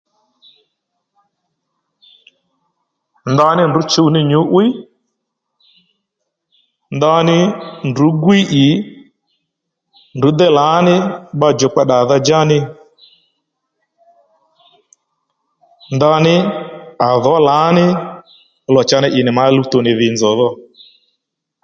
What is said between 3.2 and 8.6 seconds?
Ndaní ndrǔ chǔ ní nyǔ'wiy ndaní ndrǔ gwíy